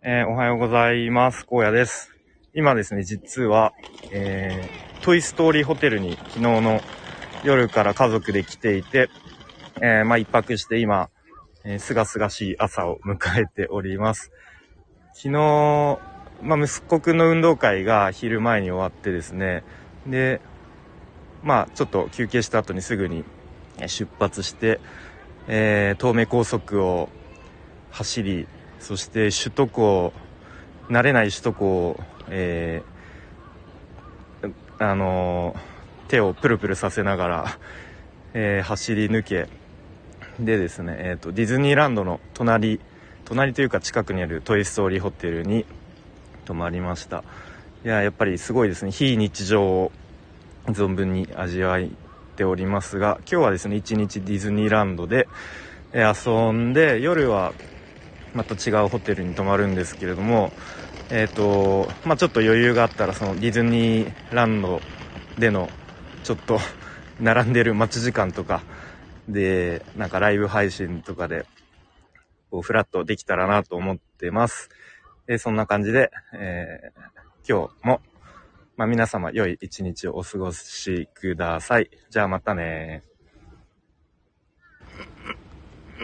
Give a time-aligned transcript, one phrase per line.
[0.00, 1.44] えーおはようございます。
[1.50, 2.14] 荒野です。
[2.54, 3.72] 今ですね、実は、
[4.12, 6.80] えートイストーリーホテルに昨日の
[7.42, 9.10] 夜から家族で来ていて、
[9.82, 11.10] えーまあ、一泊して今、
[11.64, 14.30] えー、すがすがしい朝を迎えております。
[15.14, 15.30] 昨日、
[16.42, 19.64] まあ、息子くんの運動会が昼前に終わってですね、
[20.06, 20.40] で、
[21.42, 23.24] まあ、ちょっと休憩した後にすぐに
[23.88, 24.78] 出発して、
[25.48, 27.08] え東名高速を
[27.90, 28.46] 走り、
[28.80, 30.12] そして首都高、
[30.88, 32.98] 慣れない首都高を、えー
[34.80, 35.56] あの
[36.06, 37.58] 手をプルプルさせながら、
[38.34, 39.48] えー走り抜け、
[40.38, 42.80] でですね、えっ、と、ディズニーランドの隣、
[43.24, 45.66] 隣というか近くにあるトイストーリーホテルに
[46.44, 47.24] 泊まりました。
[47.84, 48.92] いや、やっぱりすごいですね。
[48.92, 49.92] 非日常を
[50.66, 51.84] 存分に味わっ
[52.36, 55.28] ておりますが、今日はですね、一日ディズニーランドで、
[55.92, 57.52] 遊んで、夜は
[58.34, 60.52] また違うホテルに泊まるんですけれども、
[61.10, 64.80] えっ、と、まあちょっと余裕があったら、そのディズニーランド
[65.38, 65.70] での、
[66.24, 66.60] ちょっと
[67.20, 68.62] 並んでる待ち時間とか
[69.28, 71.46] で、なんかライブ配信とかで、
[72.50, 74.70] こう、フラットできたらなと思ってます。
[75.26, 77.18] で、そんな感じで、えー
[77.50, 78.02] 今日も、
[78.76, 81.88] まあ皆様良い一日をお過ごしください。
[82.10, 83.02] じゃあまたね